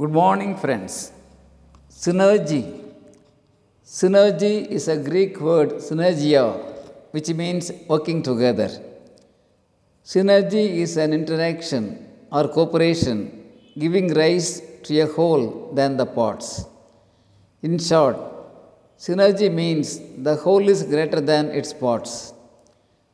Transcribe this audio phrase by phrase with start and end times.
[0.00, 1.12] Good morning, friends.
[1.90, 2.62] Synergy.
[3.84, 6.44] Synergy is a Greek word, synergia,
[7.10, 8.70] which means working together.
[10.02, 13.44] Synergy is an interaction or cooperation
[13.78, 16.64] giving rise to a whole than the parts.
[17.60, 18.16] In short,
[18.98, 22.32] synergy means the whole is greater than its parts.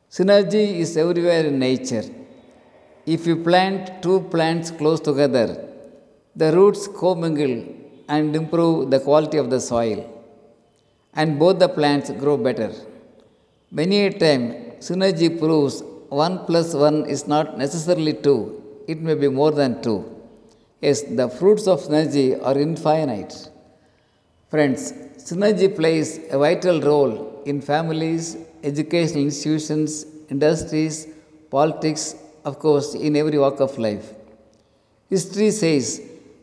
[0.09, 2.05] Synergy is everywhere in nature.
[3.05, 5.65] If you plant two plants close together,
[6.41, 7.55] the roots commingle
[8.15, 9.99] and improve the quality of the soil,
[11.19, 12.71] and both the plants grow better.
[13.79, 14.43] Many a time,
[14.87, 15.75] synergy proves
[16.09, 19.93] 1 plus 1 is not necessarily 2, it may be more than 2.
[20.81, 23.33] Yes, the fruits of synergy are infinite.
[24.49, 24.93] Friends,
[25.29, 30.95] synergy plays a vital role in families, educational institutions, industries,
[31.49, 32.15] politics,
[32.45, 34.13] of course, in every walk of life.
[35.09, 36.01] History says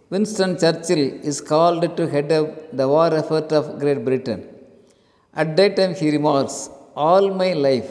[0.08, 4.40] Winston Churchill is called to head up the war effort of Great Britain.
[5.34, 7.90] At that time, he remarks, All my life,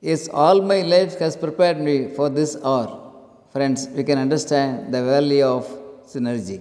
[0.00, 2.88] yes, all my life has prepared me for this hour.
[3.52, 5.68] Friends, we can understand the value of
[6.12, 6.58] synergy.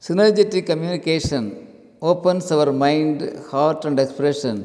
[0.00, 1.44] Synergetic communication
[2.02, 4.56] opens our mind, heart, and expression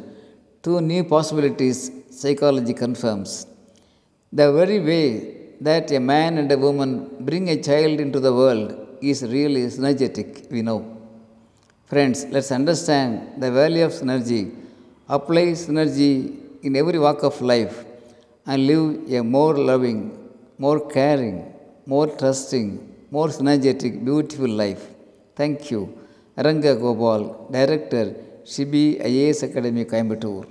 [0.64, 3.46] to new possibilities, psychology confirms.
[4.34, 5.04] The very way
[5.62, 10.50] that a man and a woman bring a child into the world is really synergetic,
[10.52, 10.80] we know.
[11.86, 14.44] Friends, let's understand the value of synergy,
[15.08, 16.14] apply synergy
[16.64, 17.86] in every walk of life,
[18.48, 20.00] and live a more loving,
[20.58, 21.38] more caring,
[21.86, 22.68] more trusting,
[23.12, 24.84] more synergetic, beautiful life.
[25.36, 25.82] Thank you.
[26.38, 28.06] Aranga Gopal, Director,
[28.44, 30.48] Shibi IAS Academy, Coimbatore.